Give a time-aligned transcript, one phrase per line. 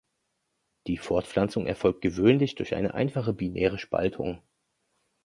[0.87, 4.41] Die Fortpflanzung erfolgt gewöhnlich durch einfache binäre Spaltung.